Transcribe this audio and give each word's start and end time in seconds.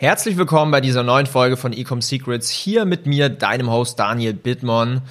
Herzlich 0.00 0.38
willkommen 0.38 0.72
bei 0.72 0.80
dieser 0.80 1.02
neuen 1.02 1.26
Folge 1.26 1.58
von 1.58 1.74
Ecom 1.74 2.00
Secrets. 2.00 2.48
Hier 2.48 2.86
mit 2.86 3.04
mir, 3.04 3.28
deinem 3.28 3.70
Host 3.70 3.98
Daniel 3.98 4.32
Bittmann. 4.32 5.02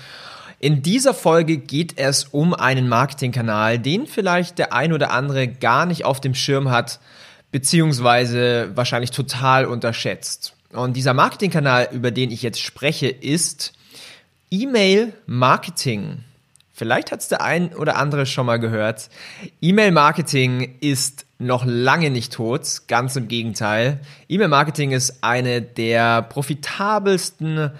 In 0.57 0.81
dieser 0.81 1.13
Folge 1.13 1.57
geht 1.57 1.99
es 1.99 2.23
um 2.23 2.55
einen 2.55 2.89
Marketingkanal, 2.89 3.77
den 3.77 4.07
vielleicht 4.07 4.57
der 4.57 4.73
ein 4.73 4.91
oder 4.91 5.11
andere 5.11 5.47
gar 5.47 5.85
nicht 5.85 6.05
auf 6.05 6.21
dem 6.21 6.33
Schirm 6.33 6.71
hat, 6.71 6.99
beziehungsweise 7.51 8.71
wahrscheinlich 8.73 9.11
total 9.11 9.65
unterschätzt. 9.65 10.55
Und 10.73 10.97
dieser 10.97 11.13
Marketingkanal, 11.13 11.89
über 11.91 12.09
den 12.09 12.31
ich 12.31 12.41
jetzt 12.41 12.59
spreche, 12.59 13.09
ist 13.09 13.73
E-Mail 14.49 15.13
Marketing. 15.27 16.23
Vielleicht 16.73 17.11
hat 17.11 17.19
es 17.19 17.27
der 17.27 17.41
ein 17.43 17.75
oder 17.75 17.95
andere 17.95 18.25
schon 18.25 18.47
mal 18.47 18.57
gehört. 18.57 19.11
E-Mail-Marketing 19.61 20.77
ist 20.81 21.27
noch 21.39 21.65
lange 21.65 22.09
nicht 22.09 22.33
tot, 22.33 22.81
ganz 22.87 23.15
im 23.15 23.29
Gegenteil. 23.29 24.01
E-Mail-Marketing 24.27 24.91
ist 24.91 25.23
eine 25.23 25.61
der 25.61 26.21
profitabelsten 26.21 27.71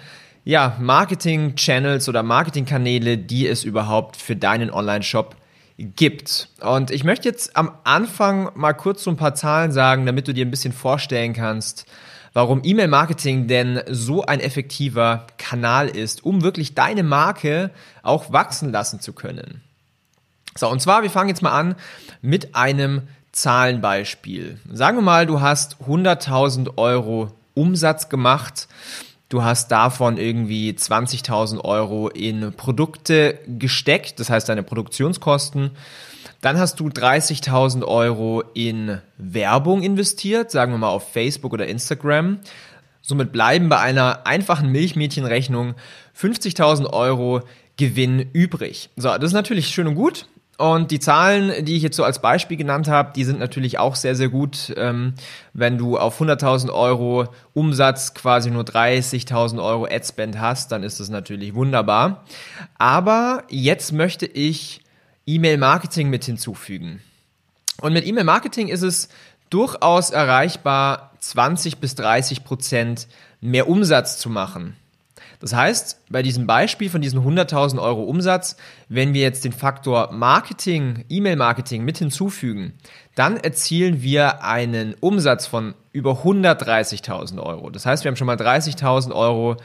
ja, 0.44 0.76
Marketing-Channels 0.80 2.08
oder 2.08 2.22
Marketing-Kanäle, 2.22 3.18
die 3.18 3.46
es 3.46 3.62
überhaupt 3.62 4.16
für 4.16 4.34
deinen 4.34 4.70
Online-Shop 4.70 5.36
gibt. 5.76 6.48
Und 6.60 6.90
ich 6.90 7.04
möchte 7.04 7.28
jetzt 7.28 7.54
am 7.54 7.72
Anfang 7.84 8.50
mal 8.54 8.72
kurz 8.72 9.04
so 9.04 9.10
ein 9.10 9.16
paar 9.18 9.34
Zahlen 9.34 9.72
sagen, 9.72 10.06
damit 10.06 10.26
du 10.26 10.32
dir 10.32 10.46
ein 10.46 10.50
bisschen 10.50 10.72
vorstellen 10.72 11.34
kannst, 11.34 11.84
warum 12.32 12.62
E-Mail-Marketing 12.64 13.46
denn 13.46 13.82
so 13.88 14.24
ein 14.24 14.40
effektiver 14.40 15.26
Kanal 15.36 15.88
ist, 15.88 16.24
um 16.24 16.42
wirklich 16.42 16.74
deine 16.74 17.02
Marke 17.02 17.70
auch 18.02 18.32
wachsen 18.32 18.72
lassen 18.72 19.00
zu 19.00 19.12
können. 19.12 19.62
So, 20.56 20.68
und 20.68 20.80
zwar, 20.80 21.02
wir 21.02 21.10
fangen 21.10 21.28
jetzt 21.28 21.42
mal 21.42 21.52
an 21.52 21.76
mit 22.22 22.54
einem 22.54 23.02
Zahlenbeispiel. 23.32 24.58
Sagen 24.70 24.98
wir 24.98 25.02
mal, 25.02 25.26
du 25.26 25.40
hast 25.40 25.76
100.000 25.86 26.76
Euro 26.76 27.32
Umsatz 27.54 28.08
gemacht. 28.08 28.68
Du 29.28 29.44
hast 29.44 29.70
davon 29.70 30.18
irgendwie 30.18 30.72
20.000 30.72 31.60
Euro 31.64 32.08
in 32.08 32.52
Produkte 32.52 33.38
gesteckt, 33.46 34.18
das 34.18 34.28
heißt 34.28 34.48
deine 34.48 34.64
Produktionskosten. 34.64 35.70
Dann 36.40 36.58
hast 36.58 36.80
du 36.80 36.88
30.000 36.88 37.84
Euro 37.84 38.42
in 38.54 39.00
Werbung 39.18 39.82
investiert, 39.82 40.50
sagen 40.50 40.72
wir 40.72 40.78
mal 40.78 40.88
auf 40.88 41.12
Facebook 41.12 41.52
oder 41.52 41.68
Instagram. 41.68 42.40
Somit 43.02 43.30
bleiben 43.30 43.68
bei 43.68 43.78
einer 43.78 44.26
einfachen 44.26 44.70
Milchmädchenrechnung 44.70 45.74
50.000 46.18 46.92
Euro 46.92 47.42
Gewinn 47.76 48.30
übrig. 48.32 48.90
So, 48.96 49.08
das 49.10 49.24
ist 49.24 49.32
natürlich 49.32 49.68
schön 49.68 49.86
und 49.86 49.94
gut. 49.94 50.26
Und 50.60 50.90
die 50.90 51.00
Zahlen, 51.00 51.64
die 51.64 51.74
ich 51.78 51.82
jetzt 51.82 51.96
so 51.96 52.04
als 52.04 52.20
Beispiel 52.20 52.58
genannt 52.58 52.86
habe, 52.86 53.14
die 53.16 53.24
sind 53.24 53.38
natürlich 53.38 53.78
auch 53.78 53.96
sehr, 53.96 54.14
sehr 54.14 54.28
gut. 54.28 54.74
Ähm, 54.76 55.14
wenn 55.54 55.78
du 55.78 55.96
auf 55.96 56.20
100.000 56.20 56.70
Euro 56.70 57.28
Umsatz 57.54 58.12
quasi 58.12 58.50
nur 58.50 58.64
30.000 58.64 59.64
Euro 59.64 59.86
Adspend 59.90 60.38
hast, 60.38 60.70
dann 60.70 60.82
ist 60.82 61.00
das 61.00 61.08
natürlich 61.08 61.54
wunderbar. 61.54 62.26
Aber 62.76 63.44
jetzt 63.48 63.92
möchte 63.94 64.26
ich 64.26 64.82
E-Mail-Marketing 65.24 66.10
mit 66.10 66.26
hinzufügen. 66.26 67.00
Und 67.80 67.94
mit 67.94 68.06
E-Mail-Marketing 68.06 68.68
ist 68.68 68.82
es 68.82 69.08
durchaus 69.48 70.10
erreichbar, 70.10 71.12
20 71.20 71.78
bis 71.78 71.94
30 71.94 72.44
Prozent 72.44 73.08
mehr 73.40 73.66
Umsatz 73.66 74.18
zu 74.18 74.28
machen. 74.28 74.76
Das 75.40 75.54
heißt, 75.54 76.04
bei 76.10 76.22
diesem 76.22 76.46
Beispiel 76.46 76.90
von 76.90 77.00
diesen 77.00 77.20
100.000 77.20 77.80
Euro 77.80 78.02
Umsatz, 78.04 78.56
wenn 78.88 79.14
wir 79.14 79.22
jetzt 79.22 79.44
den 79.44 79.52
Faktor 79.52 80.12
Marketing, 80.12 81.04
E-Mail-Marketing 81.08 81.82
mit 81.82 81.98
hinzufügen, 81.98 82.74
dann 83.14 83.38
erzielen 83.38 84.02
wir 84.02 84.44
einen 84.44 84.94
Umsatz 85.00 85.46
von 85.46 85.74
über 85.92 86.24
130.000 86.24 87.42
Euro. 87.42 87.70
Das 87.70 87.86
heißt, 87.86 88.04
wir 88.04 88.10
haben 88.10 88.16
schon 88.16 88.26
mal 88.26 88.36
30.000 88.36 89.12
Euro 89.12 89.56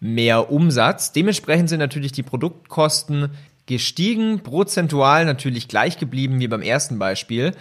mehr 0.00 0.50
Umsatz. 0.50 1.12
Dementsprechend 1.12 1.68
sind 1.68 1.78
natürlich 1.78 2.12
die 2.12 2.22
Produktkosten 2.22 3.30
gestiegen, 3.70 4.40
prozentual 4.40 5.24
natürlich 5.24 5.68
gleich 5.68 5.96
geblieben 5.96 6.40
wie 6.40 6.48
beim 6.48 6.60
ersten 6.60 6.98
Beispiel, 6.98 7.52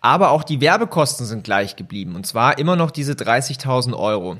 aber 0.00 0.30
auch 0.30 0.42
die 0.42 0.60
Werbekosten 0.60 1.24
sind 1.24 1.44
gleich 1.44 1.76
geblieben 1.76 2.16
und 2.16 2.26
zwar 2.26 2.58
immer 2.58 2.74
noch 2.74 2.90
diese 2.90 3.12
30.000 3.12 3.94
Euro. 3.94 4.36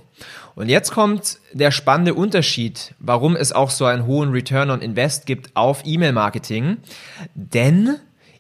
Und 0.57 0.69
jetzt 0.69 0.91
kommt 0.91 1.39
der 1.53 1.71
spannende 1.71 2.15
Unterschied, 2.15 2.95
warum 2.99 3.37
es 3.37 3.53
auch 3.53 3.71
so 3.71 3.85
einen 3.85 4.07
hohen 4.07 4.31
Return 4.31 4.71
on 4.71 4.83
Invest 4.83 5.25
gibt 5.25 5.55
auf 5.55 5.83
E-Mail-Marketing, 5.85 6.79
denn 7.35 7.97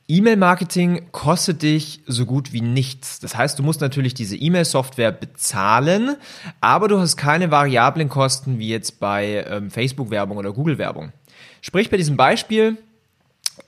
E-Mail-Marketing 0.06 1.12
kostet 1.12 1.62
dich 1.62 2.02
so 2.06 2.26
gut 2.26 2.52
wie 2.52 2.60
nichts. 2.60 3.20
Das 3.20 3.36
heißt, 3.36 3.58
du 3.58 3.62
musst 3.62 3.80
natürlich 3.80 4.12
diese 4.12 4.36
E-Mail-Software 4.36 5.12
bezahlen, 5.12 6.16
aber 6.60 6.88
du 6.88 6.98
hast 6.98 7.16
keine 7.16 7.50
variablen 7.50 8.08
Kosten 8.10 8.58
wie 8.58 8.68
jetzt 8.68 9.00
bei 9.00 9.46
ähm, 9.48 9.70
Facebook-Werbung 9.70 10.36
oder 10.36 10.52
Google-Werbung. 10.52 11.12
Sprich 11.60 11.90
bei 11.90 11.96
diesem 11.96 12.16
Beispiel, 12.16 12.78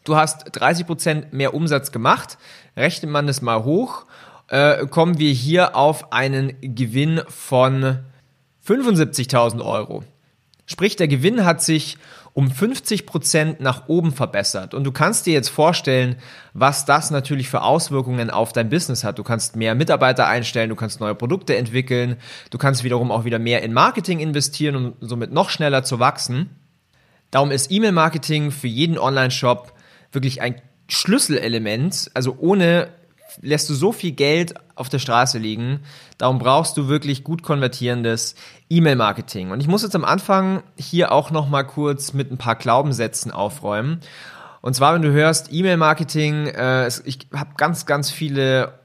du 0.04 0.16
hast 0.16 0.56
30% 0.56 1.26
mehr 1.32 1.54
Umsatz 1.54 1.92
gemacht, 1.92 2.38
rechnet 2.76 3.10
man 3.10 3.26
das 3.26 3.42
mal 3.42 3.64
hoch, 3.64 4.06
äh, 4.48 4.87
kommen 4.87 5.19
wir 5.19 5.32
hier 5.32 5.76
auf 5.76 6.12
einen 6.12 6.53
Gewinn 6.60 7.22
von 7.28 7.98
75.000 8.66 9.64
Euro. 9.64 10.04
Sprich, 10.66 10.97
der 10.97 11.09
Gewinn 11.09 11.44
hat 11.44 11.62
sich 11.62 11.97
um 12.37 12.48
50% 12.48 13.60
nach 13.60 13.88
oben 13.88 14.12
verbessert. 14.12 14.75
Und 14.75 14.84
du 14.84 14.93
kannst 14.93 15.25
dir 15.25 15.32
jetzt 15.32 15.48
vorstellen, 15.48 16.16
was 16.53 16.84
das 16.84 17.10
natürlich 17.10 17.48
für 17.48 17.62
Auswirkungen 17.62 18.28
auf 18.28 18.53
dein 18.53 18.69
Business 18.69 19.04
hat. 19.04 19.19
Du 19.19 19.22
kannst 19.22 19.56
mehr 19.56 19.75
Mitarbeiter 19.75 20.26
einstellen, 20.26 20.69
du 20.69 20.76
kannst 20.76 21.00
neue 21.00 21.14
Produkte 21.14 21.56
entwickeln, 21.56 22.16
du 22.50 22.58
kannst 22.58 22.84
wiederum 22.84 23.10
auch 23.10 23.25
wieder 23.25 23.38
mehr 23.38 23.62
in 23.62 23.72
Marketing 23.72 24.19
investieren, 24.20 24.76
um 24.76 24.93
somit 25.00 25.32
noch 25.32 25.48
schneller 25.48 25.82
zu 25.82 25.98
wachsen. 25.98 26.50
Darum 27.31 27.50
ist 27.50 27.70
E-Mail-Marketing 27.70 28.50
für 28.50 28.69
jeden 28.69 28.98
Online-Shop 28.98 29.72
wirklich 30.12 30.41
ein 30.41 30.60
Schlüsselelement. 30.88 32.10
Also 32.14 32.37
ohne 32.38 32.88
lässt 33.41 33.69
du 33.69 33.75
so 33.75 33.92
viel 33.92 34.12
Geld 34.12 34.54
auf 34.75 34.88
der 34.88 34.98
Straße 34.98 35.38
liegen. 35.38 35.81
Darum 36.19 36.38
brauchst 36.38 36.76
du 36.76 36.88
wirklich 36.88 37.25
gut 37.25 37.42
konvertierendes 37.42 38.34
E-Mail-Marketing. 38.70 39.50
Und 39.50 39.60
ich 39.60 39.69
muss 39.69 39.82
jetzt 39.82 39.97
am 39.97 40.04
Anfang 40.04 40.62
hier 40.78 41.12
auch 41.12 41.31
noch 41.31 41.48
mal 41.48 41.64
kurz 41.64 42.12
mit 42.12 42.31
ein 42.31 42.38
paar 42.38 42.56
Glaubenssätzen 42.56 43.32
aufräumen. 43.32 44.00
Und 44.60 44.75
zwar, 44.75 44.94
wenn 44.94 45.03
du 45.03 45.12
hörst 45.12 45.53
E-Mail-Marketing, 45.53 46.48
äh, 46.48 46.88
ich 47.04 47.28
habe 47.32 47.50
ganz, 47.56 47.87
ganz 47.87 48.10
viele 48.10 48.78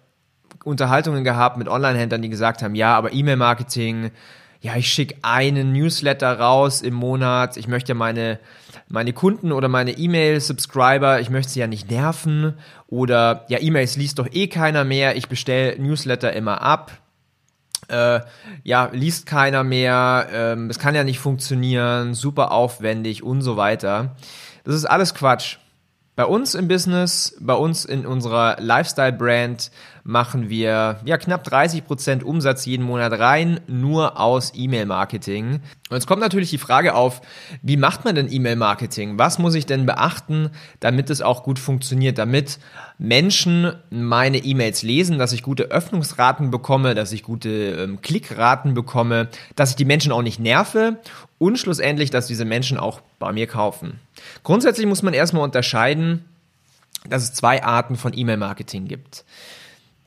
Unterhaltungen 0.63 1.23
gehabt 1.23 1.57
mit 1.57 1.67
Online-Händlern, 1.67 2.21
die 2.21 2.29
gesagt 2.29 2.61
haben, 2.61 2.75
ja, 2.75 2.95
aber 2.95 3.13
E-Mail-Marketing 3.13 4.11
ja, 4.61 4.75
ich 4.75 4.93
schicke 4.93 5.15
einen 5.23 5.73
Newsletter 5.73 6.39
raus 6.39 6.81
im 6.83 6.93
Monat, 6.93 7.57
ich 7.57 7.67
möchte 7.67 7.95
meine, 7.95 8.39
meine 8.87 9.11
Kunden 9.11 9.51
oder 9.51 9.67
meine 9.67 9.97
E-Mail-Subscriber, 9.97 11.19
ich 11.19 11.31
möchte 11.31 11.51
sie 11.51 11.59
ja 11.59 11.67
nicht 11.67 11.89
nerven 11.89 12.53
oder 12.87 13.45
ja, 13.49 13.59
E-Mails 13.59 13.97
liest 13.97 14.19
doch 14.19 14.27
eh 14.31 14.47
keiner 14.47 14.83
mehr, 14.83 15.17
ich 15.17 15.27
bestelle 15.27 15.81
Newsletter 15.81 16.31
immer 16.33 16.61
ab. 16.61 16.91
Äh, 17.87 18.21
ja, 18.63 18.89
liest 18.93 19.25
keiner 19.25 19.63
mehr, 19.63 20.27
ähm, 20.31 20.69
es 20.69 20.77
kann 20.77 20.93
ja 20.93 21.03
nicht 21.03 21.19
funktionieren, 21.19 22.13
super 22.13 22.51
aufwendig 22.51 23.23
und 23.23 23.41
so 23.41 23.57
weiter. 23.57 24.15
Das 24.63 24.75
ist 24.75 24.85
alles 24.85 25.15
Quatsch. 25.15 25.57
Bei 26.15 26.25
uns 26.25 26.53
im 26.53 26.67
Business, 26.67 27.35
bei 27.39 27.55
uns 27.55 27.83
in 27.83 28.05
unserer 28.05 28.57
Lifestyle-Brand 28.59 29.71
machen 30.03 30.49
wir 30.49 30.99
ja 31.05 31.17
knapp 31.17 31.47
30% 31.47 32.23
Umsatz 32.23 32.65
jeden 32.65 32.85
Monat 32.85 33.17
rein, 33.19 33.59
nur 33.67 34.19
aus 34.19 34.53
E-Mail-Marketing. 34.55 35.61
Und 35.89 35.97
jetzt 35.97 36.07
kommt 36.07 36.21
natürlich 36.21 36.49
die 36.49 36.57
Frage 36.57 36.95
auf, 36.95 37.21
wie 37.61 37.77
macht 37.77 38.05
man 38.05 38.15
denn 38.15 38.31
E-Mail-Marketing? 38.31 39.17
Was 39.17 39.39
muss 39.39 39.55
ich 39.55 39.65
denn 39.65 39.85
beachten, 39.85 40.49
damit 40.79 41.09
es 41.09 41.21
auch 41.21 41.43
gut 41.43 41.59
funktioniert, 41.59 42.17
damit 42.17 42.59
Menschen 42.97 43.73
meine 43.89 44.37
E-Mails 44.37 44.83
lesen, 44.83 45.17
dass 45.17 45.33
ich 45.33 45.43
gute 45.43 45.63
Öffnungsraten 45.65 46.51
bekomme, 46.51 46.95
dass 46.95 47.11
ich 47.11 47.23
gute 47.23 47.49
ähm, 47.49 48.01
Klickraten 48.01 48.73
bekomme, 48.73 49.27
dass 49.55 49.71
ich 49.71 49.75
die 49.75 49.85
Menschen 49.85 50.11
auch 50.11 50.21
nicht 50.21 50.39
nerve 50.39 50.97
und 51.37 51.57
schlussendlich, 51.57 52.11
dass 52.11 52.27
diese 52.27 52.45
Menschen 52.45 52.77
auch 52.77 53.01
bei 53.19 53.31
mir 53.31 53.47
kaufen. 53.47 53.99
Grundsätzlich 54.43 54.85
muss 54.85 55.01
man 55.01 55.13
erstmal 55.13 55.43
unterscheiden, 55.43 56.25
dass 57.09 57.23
es 57.23 57.33
zwei 57.33 57.63
Arten 57.63 57.95
von 57.95 58.15
E-Mail-Marketing 58.15 58.87
gibt. 58.87 59.25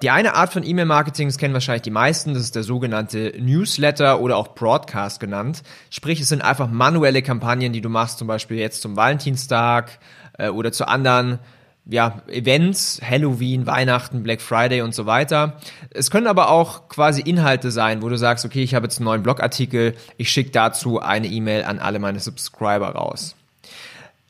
Die 0.02 0.10
eine 0.10 0.34
Art 0.34 0.52
von 0.52 0.64
E-Mail-Marketing, 0.64 1.28
das 1.28 1.38
kennen 1.38 1.54
wahrscheinlich 1.54 1.82
die 1.82 1.90
meisten, 1.90 2.34
das 2.34 2.42
ist 2.42 2.56
der 2.56 2.64
sogenannte 2.64 3.32
Newsletter 3.38 4.20
oder 4.20 4.36
auch 4.36 4.48
Broadcast 4.54 5.20
genannt. 5.20 5.62
Sprich, 5.88 6.20
es 6.20 6.28
sind 6.28 6.42
einfach 6.42 6.68
manuelle 6.68 7.22
Kampagnen, 7.22 7.72
die 7.72 7.80
du 7.80 7.88
machst, 7.88 8.18
zum 8.18 8.26
Beispiel 8.26 8.58
jetzt 8.58 8.82
zum 8.82 8.96
Valentinstag 8.96 9.98
äh, 10.36 10.48
oder 10.48 10.72
zu 10.72 10.88
anderen 10.88 11.38
ja, 11.86 12.22
Events, 12.28 13.00
Halloween, 13.06 13.66
Weihnachten, 13.66 14.22
Black 14.22 14.40
Friday 14.40 14.80
und 14.80 14.94
so 14.94 15.06
weiter. 15.06 15.58
Es 15.90 16.10
können 16.10 16.26
aber 16.26 16.50
auch 16.50 16.88
quasi 16.88 17.20
Inhalte 17.20 17.70
sein, 17.70 18.02
wo 18.02 18.08
du 18.08 18.16
sagst, 18.16 18.44
okay, 18.44 18.62
ich 18.62 18.74
habe 18.74 18.86
jetzt 18.86 18.98
einen 18.98 19.04
neuen 19.04 19.22
Blogartikel, 19.22 19.94
ich 20.16 20.30
schicke 20.30 20.50
dazu 20.50 21.00
eine 21.00 21.26
E-Mail 21.26 21.64
an 21.64 21.78
alle 21.78 21.98
meine 21.98 22.20
Subscriber 22.20 22.90
raus. 22.90 23.36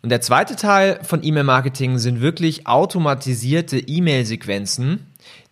Und 0.03 0.11
der 0.11 0.21
zweite 0.21 0.57
Teil 0.57 1.01
von 1.03 1.23
E-Mail-Marketing 1.23 1.99
sind 1.99 2.21
wirklich 2.21 2.67
automatisierte 2.67 3.79
E-Mail-Sequenzen, 3.79 5.07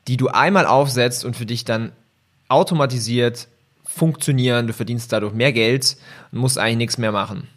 die 0.08 0.16
du 0.16 0.28
einmal 0.28 0.66
aufsetzt 0.66 1.24
und 1.24 1.36
für 1.36 1.46
dich 1.46 1.64
dann 1.64 1.92
automatisiert 2.48 3.48
funktionieren. 3.84 4.66
Du 4.66 4.72
verdienst 4.72 5.12
dadurch 5.12 5.34
mehr 5.34 5.52
Geld 5.52 5.96
und 6.30 6.38
musst 6.38 6.58
eigentlich 6.58 6.76
nichts 6.76 6.98
mehr 6.98 7.12
machen. 7.12 7.48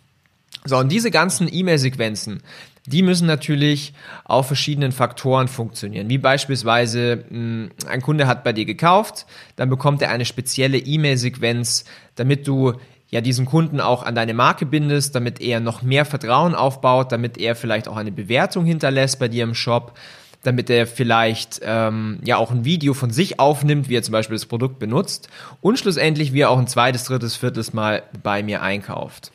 So, 0.65 0.77
und 0.77 0.91
diese 0.91 1.11
ganzen 1.11 1.47
E-Mail-Sequenzen, 1.51 2.41
die 2.87 3.01
müssen 3.01 3.27
natürlich 3.27 3.93
auf 4.23 4.47
verschiedenen 4.47 4.91
Faktoren 4.91 5.47
funktionieren. 5.47 6.09
Wie 6.09 6.17
beispielsweise 6.17 7.25
hm, 7.29 7.71
ein 7.87 8.01
Kunde 8.01 8.27
hat 8.27 8.43
bei 8.43 8.53
dir 8.53 8.65
gekauft, 8.65 9.25
dann 9.55 9.69
bekommt 9.69 10.01
er 10.01 10.09
eine 10.09 10.25
spezielle 10.25 10.77
E-Mail-Sequenz, 10.77 11.85
damit 12.15 12.47
du 12.47 12.73
ja 13.09 13.21
diesen 13.21 13.45
Kunden 13.45 13.79
auch 13.79 14.03
an 14.03 14.15
deine 14.15 14.33
Marke 14.33 14.65
bindest, 14.65 15.15
damit 15.15 15.39
er 15.39 15.59
noch 15.59 15.81
mehr 15.81 16.05
Vertrauen 16.05 16.55
aufbaut, 16.55 17.11
damit 17.11 17.37
er 17.37 17.55
vielleicht 17.55 17.87
auch 17.87 17.97
eine 17.97 18.11
Bewertung 18.11 18.65
hinterlässt 18.65 19.19
bei 19.19 19.27
dir 19.27 19.43
im 19.43 19.55
Shop 19.55 19.97
damit 20.45 20.69
er 20.69 20.87
vielleicht 20.87 21.61
ähm, 21.63 22.19
ja 22.23 22.37
auch 22.37 22.51
ein 22.51 22.65
Video 22.65 22.93
von 22.93 23.11
sich 23.11 23.39
aufnimmt, 23.39 23.89
wie 23.89 23.95
er 23.95 24.03
zum 24.03 24.11
Beispiel 24.11 24.35
das 24.35 24.45
Produkt 24.45 24.79
benutzt 24.79 25.29
und 25.61 25.79
schlussendlich 25.79 26.33
wie 26.33 26.41
er 26.41 26.49
auch 26.49 26.59
ein 26.59 26.67
zweites, 26.67 27.05
drittes, 27.05 27.35
viertes 27.35 27.73
Mal 27.73 28.03
bei 28.21 28.43
mir 28.43 28.61
einkauft. 28.61 29.31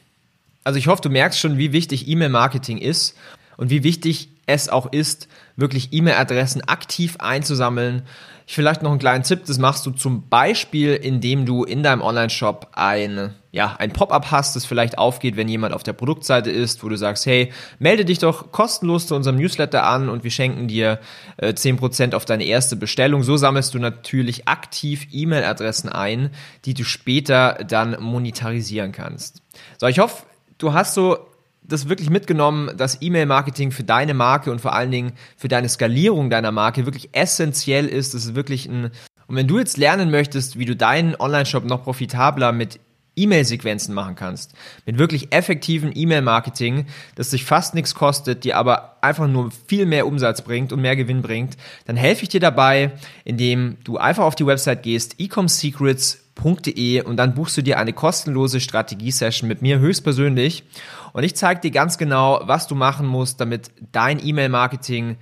Also 0.63 0.79
ich 0.79 0.89
hoffe, 0.89 1.03
du 1.03 1.09
merkst 1.09 1.39
schon, 1.39 1.59
wie 1.59 1.73
wichtig 1.73 2.07
E-Mail-Marketing 2.07 2.79
ist 2.79 3.17
und 3.57 3.71
wie 3.71 3.83
wichtig 3.83 4.29
es 4.47 4.69
auch 4.69 4.93
ist, 4.93 5.29
wirklich 5.57 5.93
E-Mail-Adressen 5.93 6.63
aktiv 6.63 7.17
einzusammeln, 7.19 8.03
vielleicht 8.53 8.83
noch 8.83 8.91
einen 8.91 8.99
kleinen 8.99 9.23
Tipp, 9.23 9.43
das 9.47 9.59
machst 9.59 9.87
du 9.87 9.93
zum 9.93 10.29
Beispiel, 10.29 10.95
indem 10.95 11.47
du 11.47 11.63
in 11.63 11.85
deinem 11.85 12.03
Online-Shop 12.03 12.69
ein, 12.73 13.35
ja, 13.53 13.77
ein 13.79 13.93
Pop-up 13.93 14.33
hast, 14.33 14.57
das 14.57 14.65
vielleicht 14.65 14.99
aufgeht, 14.99 15.37
wenn 15.37 15.49
jemand 15.49 15.73
auf 15.73 15.85
der 15.85 15.93
Produktseite 15.93 16.51
ist, 16.51 16.83
wo 16.83 16.89
du 16.89 16.97
sagst, 16.97 17.27
hey, 17.27 17.53
melde 17.79 18.05
dich 18.05 18.19
doch 18.19 18.51
kostenlos 18.51 19.07
zu 19.07 19.15
unserem 19.15 19.37
Newsletter 19.37 19.87
an 19.87 20.09
und 20.09 20.25
wir 20.25 20.33
schenken 20.33 20.67
dir 20.67 20.99
äh, 21.37 21.53
10% 21.53 22.15
auf 22.15 22.25
deine 22.25 22.45
erste 22.45 22.75
Bestellung. 22.75 23.23
So 23.23 23.37
sammelst 23.37 23.73
du 23.75 23.79
natürlich 23.79 24.49
aktiv 24.49 25.07
E-Mail-Adressen 25.13 25.89
ein, 25.89 26.31
die 26.65 26.75
du 26.75 26.83
später 26.83 27.59
dann 27.67 28.03
monetarisieren 28.03 28.91
kannst. 28.91 29.43
So, 29.79 29.87
ich 29.87 30.01
hoffe, 30.01 30.25
du 30.59 30.73
hast 30.73 30.95
so 30.95 31.19
das 31.71 31.89
wirklich 31.89 32.11
mitgenommen, 32.11 32.71
dass 32.77 33.01
E-Mail-Marketing 33.01 33.71
für 33.71 33.85
deine 33.85 34.15
Marke 34.15 34.51
und 34.51 34.61
vor 34.61 34.75
allen 34.75 34.91
Dingen 34.91 35.13
für 35.37 35.49
deine 35.49 35.69
Skalierung 35.69 36.31
deiner 36.31 36.53
Marke 36.53 36.85
wirklich 36.85 37.11
essentiell 37.13 37.87
ist. 37.87 38.15
Das 38.15 38.25
ist 38.25 38.35
wirklich 38.35 38.67
ein, 38.67 38.91
und 39.27 39.37
wenn 39.37 39.47
du 39.47 39.59
jetzt 39.59 39.77
lernen 39.77 40.11
möchtest, 40.11 40.59
wie 40.59 40.65
du 40.65 40.75
deinen 40.77 41.15
Online-Shop 41.15 41.65
noch 41.65 41.85
profitabler 41.85 42.53
mit 42.53 42.81
E-Mail-Sequenzen 43.23 43.95
machen 43.95 44.15
kannst, 44.15 44.55
mit 44.87 44.99
wirklich 44.99 45.33
effektiven 45.33 45.93
E-Mail-Marketing, 45.95 46.87
das 47.15 47.31
sich 47.31 47.45
fast 47.45 47.75
nichts 47.75 47.95
kostet, 47.95 48.45
dir 48.45 48.57
aber 48.57 48.97
einfach 49.03 49.29
nur 49.29 49.51
viel 49.67 49.87
mehr 49.87 50.07
Umsatz 50.07 50.43
bringt 50.43 50.73
und 50.73 50.81
mehr 50.81 50.97
Gewinn 50.97 51.23
bringt, 51.23 51.57
dann 51.87 51.97
helfe 51.97 52.23
ich 52.23 52.29
dir 52.29 52.41
dabei, 52.41 52.93
indem 53.25 53.77
du 53.85 53.99
einfach 53.99 54.25
auf 54.25 54.35
die 54.35 54.47
Website 54.47 54.83
gehst, 54.83 55.21
ecomsecrets.de 55.21 57.03
und 57.03 57.17
dann 57.17 57.35
buchst 57.35 57.57
du 57.57 57.63
dir 57.63 57.79
eine 57.79 57.93
kostenlose 57.93 58.61
Strategie-Session 58.61 59.49
mit 59.49 59.63
mir 59.63 59.79
höchstpersönlich. 59.79 60.65
Und 61.13 61.25
ich 61.25 61.35
zeige 61.37 61.61
dir 61.61 61.71
ganz 61.71 61.99
genau, 61.99 62.41
was 62.45 62.67
du 62.67 62.75
machen 62.75 63.07
musst, 63.07 63.41
damit 63.41 63.71
dein 63.93 64.25
E-Mail-Marketing 64.25 65.17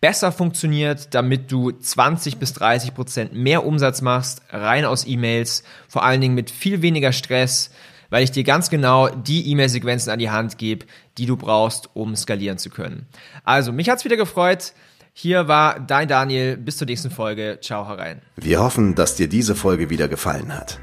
besser 0.00 0.32
funktioniert, 0.32 1.14
damit 1.14 1.50
du 1.50 1.70
20 1.70 2.36
bis 2.38 2.52
30 2.52 2.94
Prozent 2.94 3.32
mehr 3.32 3.64
Umsatz 3.64 4.02
machst, 4.02 4.42
rein 4.50 4.84
aus 4.84 5.06
E-Mails, 5.06 5.64
vor 5.88 6.04
allen 6.04 6.20
Dingen 6.20 6.34
mit 6.34 6.50
viel 6.50 6.82
weniger 6.82 7.12
Stress, 7.12 7.70
weil 8.10 8.22
ich 8.22 8.30
dir 8.30 8.44
ganz 8.44 8.70
genau 8.70 9.08
die 9.08 9.50
E-Mail-Sequenzen 9.50 10.12
an 10.12 10.18
die 10.18 10.30
Hand 10.30 10.58
gebe, 10.58 10.86
die 11.18 11.26
du 11.26 11.36
brauchst, 11.36 11.90
um 11.94 12.14
skalieren 12.16 12.58
zu 12.58 12.70
können. 12.70 13.06
Also, 13.44 13.72
mich 13.72 13.88
hat's 13.88 14.04
wieder 14.04 14.16
gefreut. 14.16 14.74
Hier 15.12 15.48
war 15.48 15.78
dein 15.80 16.08
Daniel. 16.08 16.56
Bis 16.56 16.76
zur 16.76 16.86
nächsten 16.86 17.10
Folge. 17.10 17.58
Ciao 17.62 17.88
herein. 17.88 18.20
Wir 18.36 18.60
hoffen, 18.60 18.94
dass 18.94 19.14
dir 19.14 19.28
diese 19.28 19.54
Folge 19.54 19.88
wieder 19.88 20.08
gefallen 20.08 20.54
hat. 20.54 20.80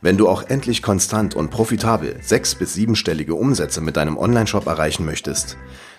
Wenn 0.00 0.16
du 0.16 0.28
auch 0.28 0.42
endlich 0.42 0.82
konstant 0.82 1.34
und 1.34 1.50
profitabel 1.50 2.16
sechs- 2.22 2.54
bis 2.54 2.74
siebenstellige 2.74 3.34
Umsätze 3.34 3.80
mit 3.80 3.96
deinem 3.96 4.16
Onlineshop 4.16 4.66
erreichen 4.66 5.04
möchtest, 5.04 5.56